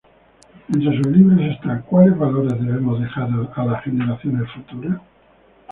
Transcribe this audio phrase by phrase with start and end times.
[0.73, 4.99] Entre sus libros está "¿Cuáles Valores Debemos Dejar a las Generaciones Futuras?